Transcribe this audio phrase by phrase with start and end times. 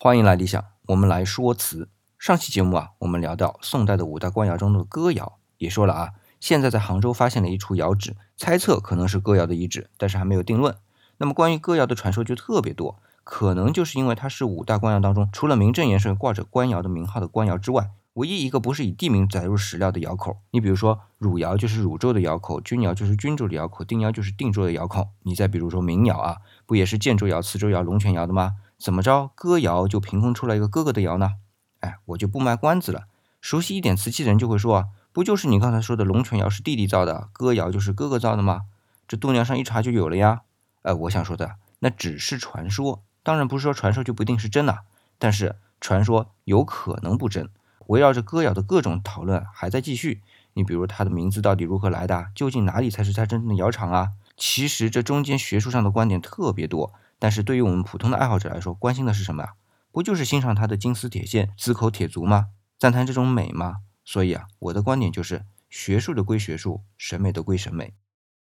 [0.00, 1.88] 欢迎来理想，我们来说词。
[2.20, 10.76] 上期节目啊，我们聊到宋代的五大官窑中的哥窑，也说了啊，现在在杭州发现了一处窑址，猜测可能是哥窑的遗址，但是还没有定论。
[11.16, 20.36] 那么关于哥窑的传说就特别多，可能就是因为它是五大官窑当中除了名正言顺挂着官窑的名号的官窑之外，唯一一个不是以地名载入史料的窑口。
[20.52, 25.08] 你比如说汝窑就是汝州的窑口，钧窑就是钧州的窑口，定窑就是定州的窑口。
[25.24, 26.36] 你再比如说明窑啊，
[26.66, 28.54] 不也是建州窑、磁州窑、龙泉窑的吗？
[28.78, 31.34] 怎么着，歌窑就凭空出来一个哥哥的窑呢？
[31.80, 33.06] 哎，我就不卖关子了。
[33.40, 38.62] 熟悉一点瓷器的人就会说啊，不就是你刚才说的龙泉窑是弟弟造的，歌窑就是哥哥造的吗？
[39.08, 40.42] 这度娘上一查就有了呀。
[40.82, 44.78] 呃，我想说的那只是传说，当然不是说传说就不一定是真的，
[45.18, 47.50] 但是传说有可能不真。
[47.88, 50.22] 围绕着歌窑的各种讨论还在继续。
[50.54, 52.28] 你比如它的名字到底如何来的？
[52.34, 54.10] 究竟哪里才是它真正的窑厂啊？
[54.36, 56.92] 其实这中间学术上的观点特别多。
[57.18, 59.52] 但是对于我们普通的爱好者来说，关心的是什么啊？
[59.90, 62.48] 不就是欣赏它的金丝铁线、紫口铁足吗？
[62.78, 63.78] 赞叹这种美吗？
[64.04, 67.94] 所以啊，我的观点就是，学术的归学术，审美的归审美。